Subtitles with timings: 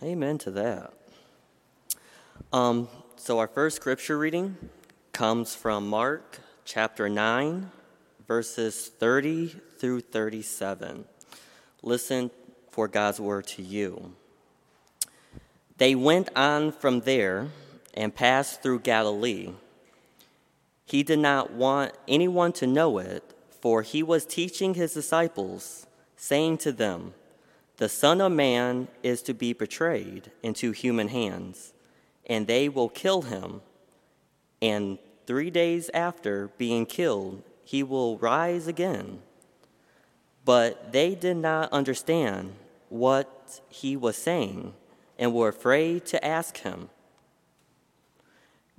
[0.00, 0.92] Amen to that.
[2.52, 4.56] Um, so, our first scripture reading
[5.12, 7.68] comes from Mark chapter 9,
[8.28, 11.04] verses 30 through 37.
[11.82, 12.30] Listen
[12.70, 14.14] for God's word to you.
[15.78, 17.48] They went on from there
[17.92, 19.50] and passed through Galilee.
[20.86, 23.24] He did not want anyone to know it,
[23.60, 27.14] for he was teaching his disciples, saying to them,
[27.78, 31.72] The Son of Man is to be betrayed into human hands,
[32.26, 33.62] and they will kill him.
[34.60, 34.98] And
[35.28, 39.20] three days after being killed, he will rise again.
[40.44, 42.54] But they did not understand
[42.88, 44.74] what he was saying
[45.16, 46.90] and were afraid to ask him.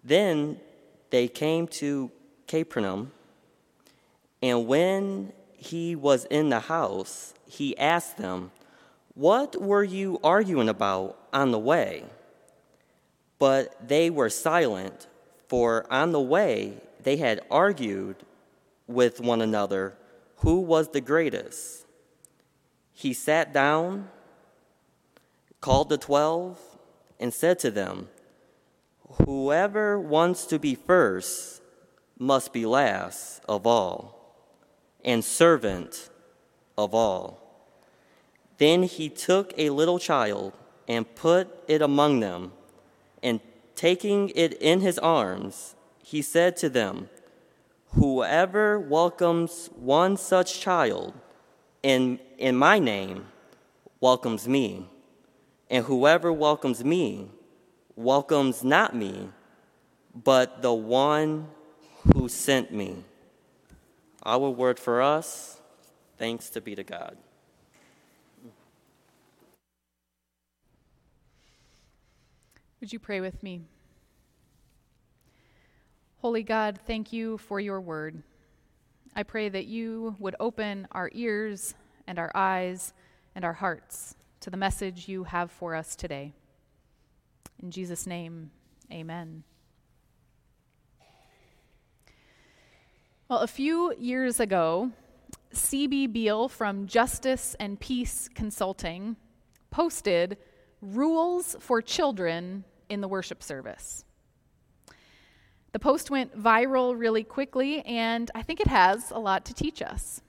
[0.04, 0.59] Then
[1.09, 2.12] they came to
[2.48, 3.14] Capernaum,
[4.42, 8.52] and when he was in the house, he asked them,
[9.20, 12.05] What were you arguing about on the way?
[13.38, 15.08] But they were silent,
[15.50, 18.16] for on the way they had argued
[18.88, 19.97] with one another
[20.38, 21.86] who was the greatest.
[22.94, 24.08] He sat down
[25.59, 26.58] called the twelve,
[27.20, 28.08] and said to them,
[29.25, 31.62] Whoever wants to be first
[32.17, 34.34] must be last of all,
[35.03, 36.09] and servant
[36.78, 37.48] of all.
[38.60, 40.54] Then he took a little child
[40.88, 42.52] and put it among them,
[43.24, 43.40] and
[43.76, 47.10] taking it in his arms, he said to them,
[47.94, 51.14] Whoever welcomes one such child
[51.82, 53.28] in, in my name
[54.02, 54.88] welcomes me.
[55.70, 57.30] And whoever welcomes me
[57.96, 59.30] welcomes not me,
[60.14, 61.48] but the one
[62.14, 63.04] who sent me.
[64.26, 65.62] Our word for us,
[66.18, 67.18] thanks to be to God.
[72.80, 73.61] Would you pray with me?
[76.22, 78.23] Holy God, thank you for your word.
[79.16, 81.73] I pray that you would open our ears
[82.07, 82.94] and our eyes
[83.35, 86.34] and our hearts to the message you have for us today.
[87.62, 88.51] In Jesus' name,
[88.91, 89.44] amen.
[93.28, 94.91] Well, a few years ago,
[95.51, 96.07] C.B.
[96.07, 99.18] Beale from Justice and Peace Consulting
[99.69, 100.38] posted
[100.81, 104.03] Rules for Children in the Worship Service.
[105.72, 109.81] The post went viral really quickly, and I think it has a lot to teach
[109.81, 110.22] us.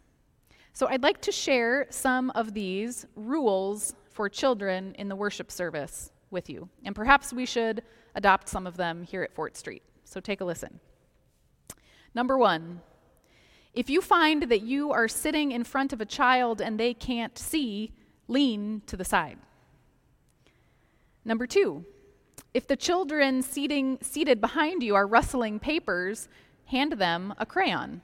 [0.73, 6.13] So I'd like to share some of these rules for children in the worship service
[6.31, 6.69] with you.
[6.85, 7.83] And perhaps we should
[8.15, 9.83] adopt some of them here at Fort Street.
[10.05, 10.79] So take a listen.
[12.15, 12.81] Number one,
[13.73, 17.39] if you find that you are sitting in front of a child and they can't
[17.39, 17.93] see,
[18.29, 19.39] lean to the side.
[21.25, 21.85] Number two,
[22.53, 26.29] if the children seating, seated behind you are rustling papers,
[26.67, 28.03] hand them a crayon.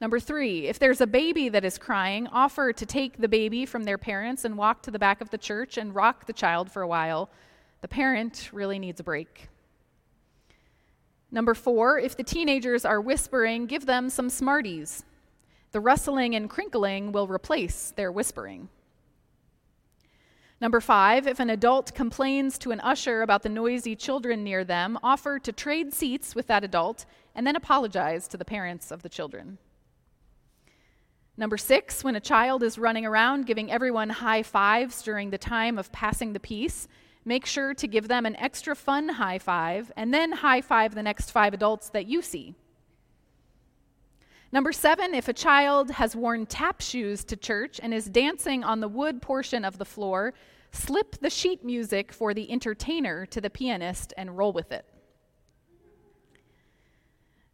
[0.00, 3.82] Number three, if there's a baby that is crying, offer to take the baby from
[3.82, 6.82] their parents and walk to the back of the church and rock the child for
[6.82, 7.30] a while.
[7.80, 9.48] The parent really needs a break.
[11.32, 15.04] Number four, if the teenagers are whispering, give them some Smarties.
[15.72, 18.68] The rustling and crinkling will replace their whispering.
[20.60, 24.98] Number five, if an adult complains to an usher about the noisy children near them,
[25.04, 29.08] offer to trade seats with that adult and then apologize to the parents of the
[29.08, 29.58] children.
[31.36, 35.78] Number six, when a child is running around giving everyone high fives during the time
[35.78, 36.88] of passing the peace,
[37.24, 41.02] make sure to give them an extra fun high five and then high five the
[41.04, 42.56] next five adults that you see.
[44.50, 48.80] Number seven, if a child has worn tap shoes to church and is dancing on
[48.80, 50.32] the wood portion of the floor,
[50.72, 54.86] slip the sheet music for the entertainer to the pianist and roll with it.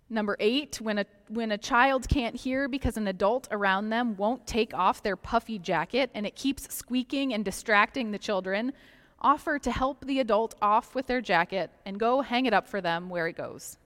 [0.08, 4.46] Number eight, when a, when a child can't hear because an adult around them won't
[4.46, 8.72] take off their puffy jacket and it keeps squeaking and distracting the children,
[9.20, 12.80] offer to help the adult off with their jacket and go hang it up for
[12.80, 13.78] them where it goes.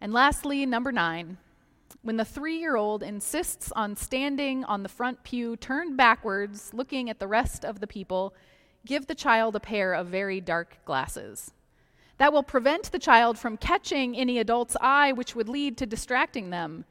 [0.00, 1.36] And lastly, number nine,
[2.02, 7.10] when the three year old insists on standing on the front pew turned backwards, looking
[7.10, 8.34] at the rest of the people,
[8.86, 11.52] give the child a pair of very dark glasses.
[12.16, 16.50] That will prevent the child from catching any adult's eye, which would lead to distracting
[16.50, 16.84] them.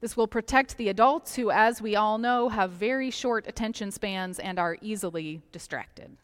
[0.00, 4.38] This will protect the adults who, as we all know, have very short attention spans
[4.38, 6.16] and are easily distracted.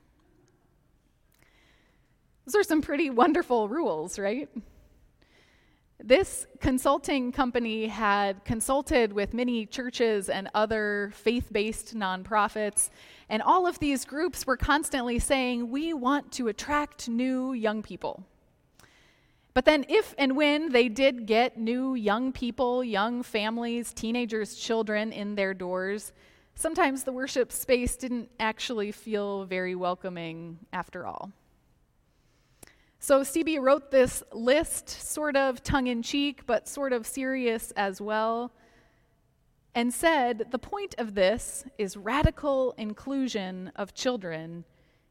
[2.44, 4.48] Those are some pretty wonderful rules, right?
[6.02, 12.88] This consulting company had consulted with many churches and other faith based nonprofits,
[13.28, 18.24] and all of these groups were constantly saying, We want to attract new young people.
[19.52, 25.12] But then, if and when they did get new young people, young families, teenagers, children
[25.12, 26.12] in their doors,
[26.54, 31.30] sometimes the worship space didn't actually feel very welcoming after all.
[33.02, 37.98] So Stevie wrote this list, sort of tongue in cheek, but sort of serious as
[37.98, 38.52] well,
[39.74, 44.66] and said the point of this is radical inclusion of children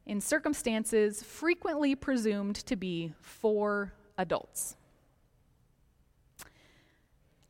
[0.06, 4.76] in circumstances frequently presumed to be for adults.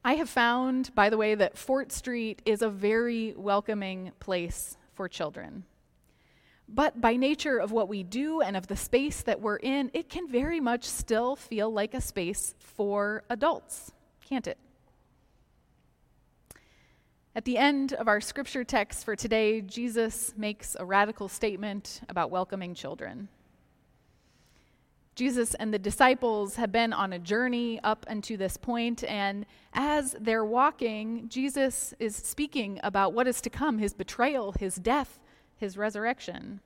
[0.06, 5.10] I have found, by the way, that Fort Street is a very welcoming place for
[5.10, 5.66] children.
[6.72, 10.08] But by nature of what we do and of the space that we're in, it
[10.08, 13.92] can very much still feel like a space for adults,
[14.28, 14.60] can't it?
[17.36, 22.30] At the end of our scripture text for today, Jesus makes a radical statement about
[22.30, 23.30] welcoming children.
[25.16, 30.16] Jesus and the disciples have been on a journey up until this point, and as
[30.20, 35.20] they're walking, Jesus is speaking about what is to come his betrayal, his death,
[35.60, 36.62] his resurrection.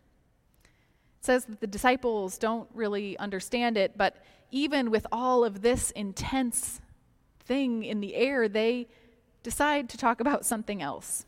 [1.19, 4.17] It says that the disciples don't really understand it, but
[4.51, 6.79] even with all of this intense
[7.39, 8.87] thing in the air, they
[9.41, 11.25] decide to talk about something else.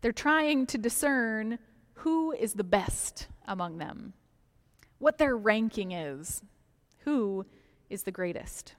[0.00, 1.58] They're trying to discern
[1.94, 4.12] who is the best among them,
[4.98, 6.42] what their ranking is,
[7.00, 7.46] who
[7.90, 8.74] is the greatest.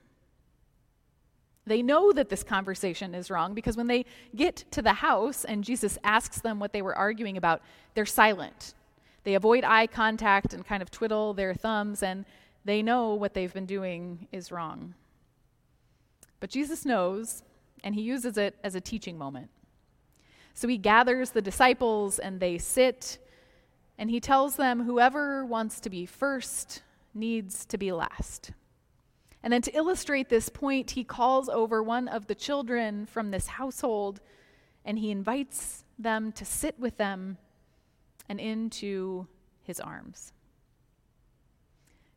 [1.68, 5.62] They know that this conversation is wrong because when they get to the house and
[5.62, 7.62] Jesus asks them what they were arguing about,
[7.94, 8.74] they're silent.
[9.24, 12.24] They avoid eye contact and kind of twiddle their thumbs, and
[12.64, 14.94] they know what they've been doing is wrong.
[16.40, 17.42] But Jesus knows,
[17.84, 19.50] and he uses it as a teaching moment.
[20.54, 23.18] So he gathers the disciples, and they sit,
[23.98, 26.82] and he tells them whoever wants to be first
[27.14, 28.52] needs to be last.
[29.42, 33.46] And then to illustrate this point, he calls over one of the children from this
[33.46, 34.20] household
[34.84, 37.38] and he invites them to sit with them
[38.28, 39.26] and into
[39.62, 40.32] his arms.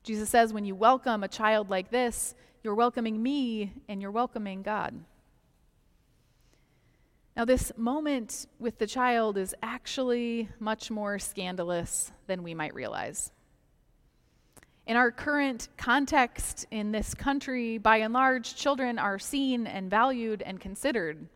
[0.03, 2.33] Jesus says, when you welcome a child like this,
[2.63, 4.99] you're welcoming me and you're welcoming God.
[7.35, 13.31] Now, this moment with the child is actually much more scandalous than we might realize.
[14.87, 20.41] In our current context in this country, by and large, children are seen and valued
[20.41, 21.27] and considered.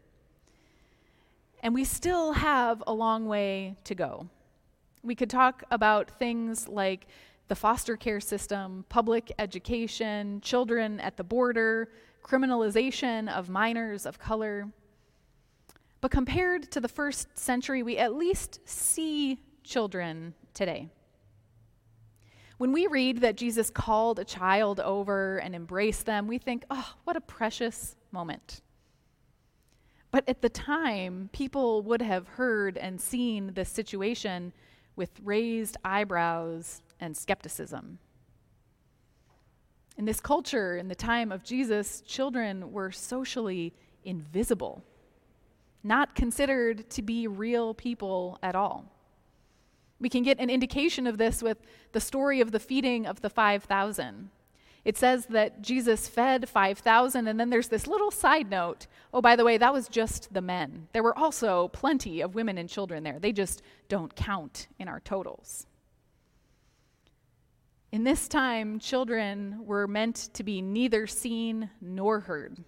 [1.62, 4.28] And we still have a long way to go.
[5.04, 7.08] We could talk about things like
[7.48, 11.90] the foster care system, public education, children at the border,
[12.24, 14.68] criminalization of minors of color.
[16.02, 20.90] But compared to the first century, we at least see children today.
[22.58, 26.94] When we read that Jesus called a child over and embraced them, we think, oh,
[27.04, 28.62] what a precious moment.
[30.10, 34.54] But at the time, people would have heard and seen this situation
[34.96, 38.00] with raised eyebrows and skepticism.
[39.98, 43.74] In this culture, in the time of Jesus, children were socially
[44.06, 44.84] invisible,
[45.84, 48.95] not considered to be real people at all.
[50.00, 51.58] We can get an indication of this with
[51.92, 54.30] the story of the feeding of the 5,000.
[54.84, 58.86] It says that Jesus fed 5,000, and then there's this little side note.
[59.12, 60.88] Oh, by the way, that was just the men.
[60.94, 63.18] There were also plenty of women and children there.
[63.18, 65.66] They just don't count in our totals.
[67.92, 72.64] In this time, children were meant to be neither seen nor heard.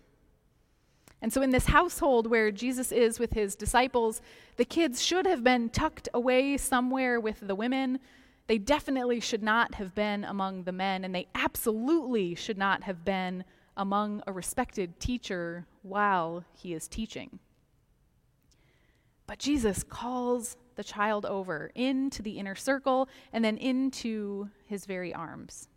[1.22, 4.22] And so, in this household where Jesus is with his disciples,
[4.58, 8.00] the kids should have been tucked away somewhere with the women.
[8.46, 13.04] They definitely should not have been among the men, and they absolutely should not have
[13.04, 13.44] been
[13.76, 17.40] among a respected teacher while he is teaching.
[19.26, 25.14] But Jesus calls the child over into the inner circle and then into his very
[25.14, 25.68] arms.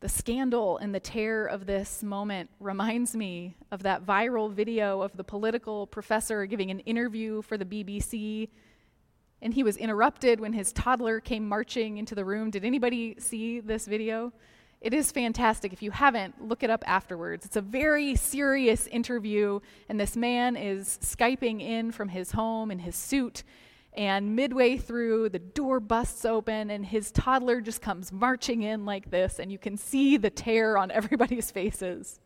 [0.00, 5.14] The scandal and the terror of this moment reminds me of that viral video of
[5.14, 8.48] the political professor giving an interview for the BBC.
[9.42, 12.50] And he was interrupted when his toddler came marching into the room.
[12.50, 14.32] Did anybody see this video?
[14.80, 15.74] It is fantastic.
[15.74, 17.44] If you haven't, look it up afterwards.
[17.44, 22.78] It's a very serious interview, and this man is Skyping in from his home in
[22.78, 23.42] his suit,
[23.92, 29.10] And midway through, the door busts open, and his toddler just comes marching in like
[29.10, 32.20] this, and you can see the tear on everybody's faces.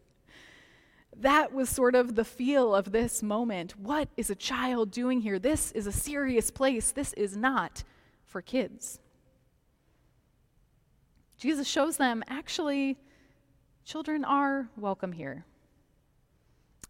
[1.16, 3.78] That was sort of the feel of this moment.
[3.78, 5.38] What is a child doing here?
[5.38, 6.90] This is a serious place.
[6.90, 7.84] This is not
[8.24, 8.98] for kids.
[11.38, 12.98] Jesus shows them actually,
[13.84, 15.44] children are welcome here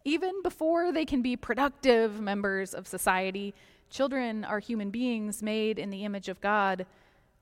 [0.05, 3.53] even before they can be productive members of society.
[3.89, 6.85] Children are human beings made in the image of God.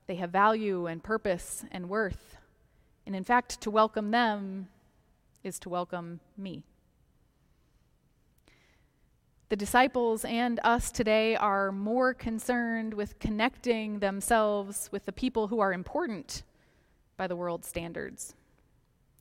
[0.08, 2.38] They have value and purpose and worth.
[3.06, 4.68] And in fact, to welcome them
[5.44, 6.64] is to welcome me.
[9.50, 15.60] The disciples and us today are more concerned with connecting themselves with the people who
[15.60, 16.42] are important
[17.18, 18.34] by the world's standards,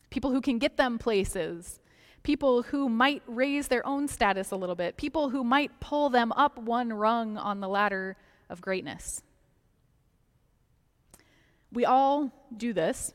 [0.08, 1.80] people who can get them places
[2.22, 6.32] people who might raise their own status a little bit, people who might pull them
[6.32, 8.16] up one rung on the ladder
[8.48, 9.22] of greatness.
[11.72, 13.14] We all do this.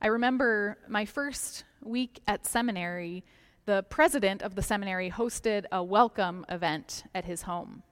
[0.00, 3.24] I remember my first week at seminary,
[3.66, 7.82] the president of the seminary hosted a welcome event at his home.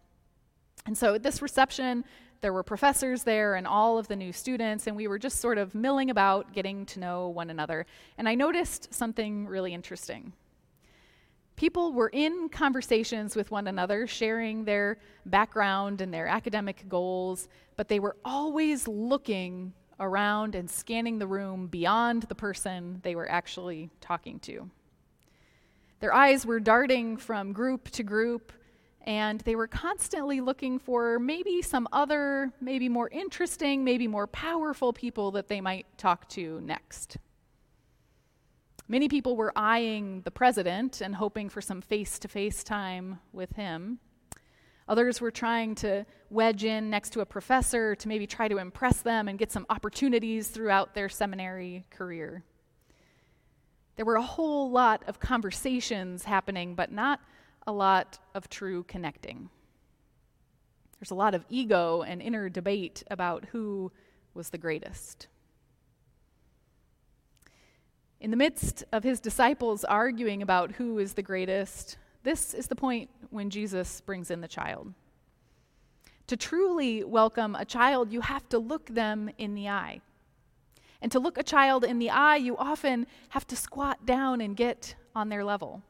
[0.86, 2.04] And so at this reception,
[2.40, 5.58] there were professors there and all of the new students, and we were just sort
[5.58, 7.86] of milling about, getting to know one another.
[8.18, 10.32] And I noticed something really interesting.
[11.56, 17.88] People were in conversations with one another, sharing their background and their academic goals, but
[17.88, 23.90] they were always looking around and scanning the room beyond the person they were actually
[24.02, 24.70] talking to.
[26.00, 28.52] Their eyes were darting from group to group,
[29.06, 34.92] and they were constantly looking for maybe some other, maybe more interesting, maybe more powerful
[34.92, 37.16] people that they might talk to next.
[38.88, 43.52] Many people were eyeing the president and hoping for some face to face time with
[43.52, 44.00] him.
[44.88, 49.02] Others were trying to wedge in next to a professor to maybe try to impress
[49.02, 52.44] them and get some opportunities throughout their seminary career.
[53.96, 57.20] There were a whole lot of conversations happening, but not
[57.66, 59.50] a lot of true connecting.
[60.98, 63.92] There's a lot of ego and inner debate about who
[64.34, 65.28] was the greatest.
[68.20, 72.74] In the midst of his disciples arguing about who is the greatest, this is the
[72.74, 74.92] point when Jesus brings in the child.
[76.28, 80.00] To truly welcome a child, you have to look them in the eye.
[81.00, 84.56] And to look a child in the eye, you often have to squat down and
[84.56, 85.82] get on their level.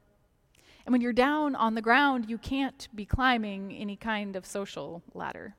[0.87, 5.03] And when you're down on the ground, you can't be climbing any kind of social
[5.15, 5.57] ladder.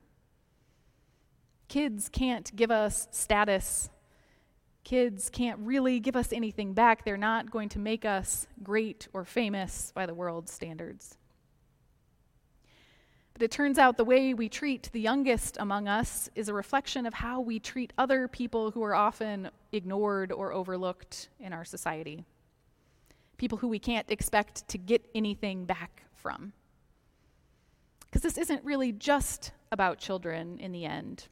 [1.68, 3.90] Kids can't give us status.
[4.86, 7.04] Kids can't really give us anything back.
[7.04, 11.18] They're not going to make us great or famous by the world's standards.
[13.34, 17.06] But it turns out the way we treat the youngest among us is a reflection
[17.06, 22.24] of how we treat other people who are often ignored or overlooked in our society
[23.38, 26.54] people who we can't expect to get anything back from.
[28.06, 31.28] Because this isn't really just about children in the end.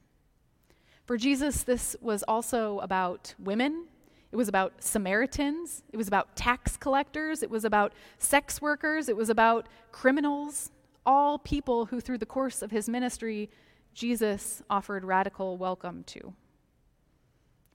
[1.05, 3.85] For Jesus, this was also about women.
[4.31, 5.83] It was about Samaritans.
[5.93, 7.41] It was about tax collectors.
[7.43, 9.07] It was about sex workers.
[9.07, 10.71] It was about criminals.
[11.05, 13.49] All people who, through the course of his ministry,
[13.93, 16.33] Jesus offered radical welcome to.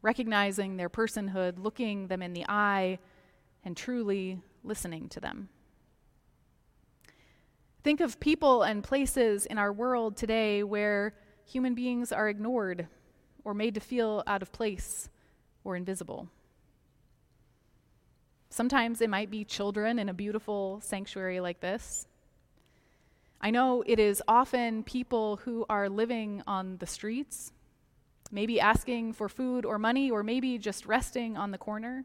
[0.02, 2.98] Recognizing their personhood, looking them in the eye,
[3.64, 5.48] and truly listening to them.
[7.82, 11.14] Think of people and places in our world today where
[11.46, 12.86] human beings are ignored
[13.44, 15.08] or made to feel out of place
[15.64, 16.28] or invisible.
[18.50, 22.06] Sometimes it might be children in a beautiful sanctuary like this.
[23.40, 27.52] I know it is often people who are living on the streets,
[28.30, 32.04] maybe asking for food or money, or maybe just resting on the corner.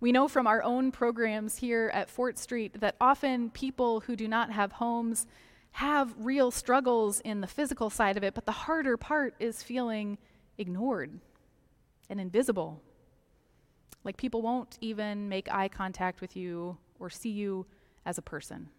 [0.00, 4.26] We know from our own programs here at Fort Street that often people who do
[4.26, 5.26] not have homes
[5.72, 10.16] have real struggles in the physical side of it, but the harder part is feeling
[10.56, 11.20] ignored
[12.08, 12.82] and invisible.
[14.02, 17.66] Like people won't even make eye contact with you or see you
[18.06, 18.70] as a person.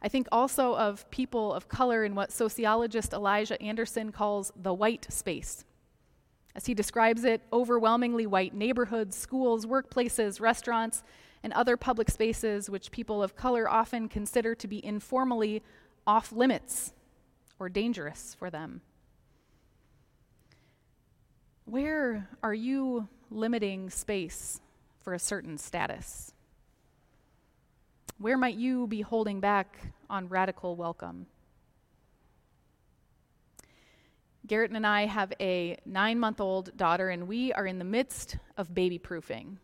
[0.00, 5.12] I think also of people of color in what sociologist Elijah Anderson calls the white
[5.12, 5.64] space.
[6.56, 11.04] As he describes it, overwhelmingly white neighborhoods, schools, workplaces, restaurants,
[11.42, 15.62] and other public spaces which people of color often consider to be informally
[16.06, 16.94] off limits
[17.58, 18.80] or dangerous for them.
[21.66, 24.58] Where are you limiting space
[25.02, 26.32] for a certain status?
[28.16, 31.26] Where might you be holding back on radical welcome?
[34.46, 38.36] Garrett and I have a nine month old daughter, and we are in the midst
[38.56, 39.58] of baby proofing.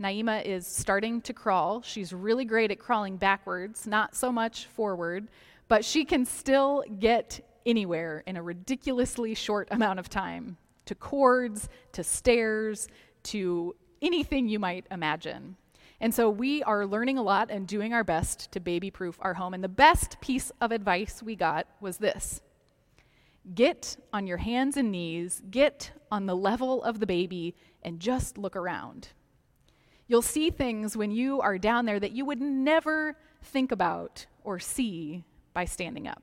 [0.00, 1.80] Naima is starting to crawl.
[1.82, 5.28] She's really great at crawling backwards, not so much forward,
[5.68, 11.68] but she can still get anywhere in a ridiculously short amount of time to cords,
[11.92, 12.88] to stairs,
[13.22, 15.56] to anything you might imagine.
[16.00, 19.34] And so we are learning a lot and doing our best to baby proof our
[19.34, 19.54] home.
[19.54, 22.40] And the best piece of advice we got was this
[23.52, 28.38] get on your hands and knees, get on the level of the baby, and just
[28.38, 29.08] look around.
[30.06, 34.58] You'll see things when you are down there that you would never think about or
[34.58, 36.22] see by standing up.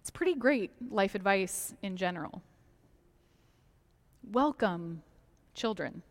[0.00, 2.42] It's pretty great life advice in general.
[4.30, 5.02] Welcome,
[5.54, 6.02] children.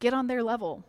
[0.00, 0.84] Get on their level.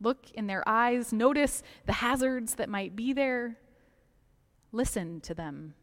[0.00, 1.12] Look in their eyes.
[1.12, 3.56] Notice the hazards that might be there.
[4.72, 5.74] Listen to them.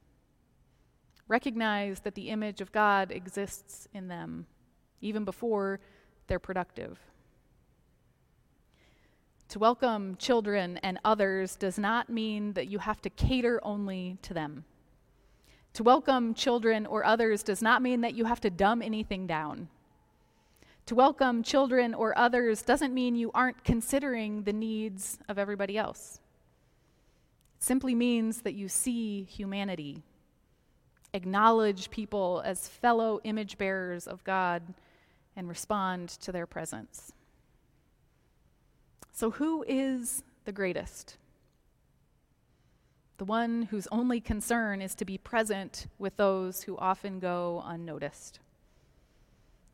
[1.27, 4.46] Recognize that the image of God exists in them,
[5.01, 5.79] even before
[6.27, 7.00] they're productive.
[9.50, 14.34] To welcome children and others does not mean that you have to cater only to
[14.34, 14.65] them.
[15.74, 19.67] To welcome children or others does not mean that you have to dumb anything down.
[20.86, 26.20] To welcome children or others doesn't mean you aren't considering the needs of everybody else.
[27.58, 30.03] It simply means that you see humanity,
[31.15, 34.74] acknowledge people as fellow image bearers of God,
[35.36, 37.12] and respond to their presence.
[39.12, 41.17] So, who is the greatest?
[43.17, 48.39] The one whose only concern is to be present with those who often go unnoticed.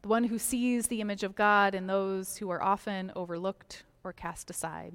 [0.04, 4.14] The one who sees the image of God in those who are often overlooked or
[4.14, 4.94] cast aside.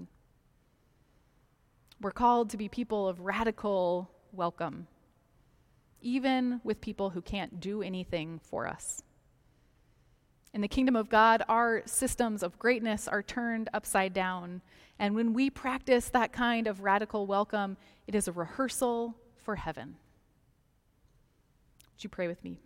[2.01, 4.87] We're called to be people of radical welcome,
[6.01, 9.03] even with people who can't do anything for us.
[10.53, 14.63] In the kingdom of God, our systems of greatness are turned upside down.
[14.99, 17.77] And when we practice that kind of radical welcome,
[18.07, 19.97] it is a rehearsal for heaven.
[21.95, 22.59] Would you pray with me?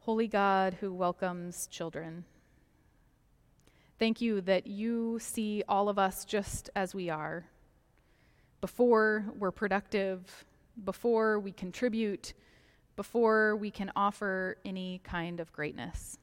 [0.00, 2.24] Holy God who welcomes children,
[3.98, 7.44] thank you that you see all of us just as we are.
[8.60, 10.44] Before we're productive,
[10.84, 12.34] before we contribute,
[12.96, 16.18] before we can offer any kind of greatness.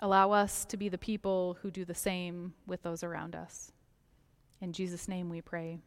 [0.00, 3.70] Allow us to be the people who do the same with those around us.
[4.60, 5.78] In Jesus' name we pray.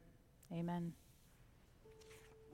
[0.52, 0.94] Amen.